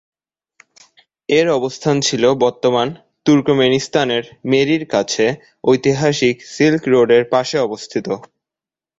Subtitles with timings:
[1.29, 2.87] এর অবস্থান ছিল বর্তমান
[3.25, 5.25] তুর্কমেনিস্তানের মেরির কাছে
[5.63, 8.07] ঐতিহাসিক সিল্ক রোডের পাশে অবস্থিত।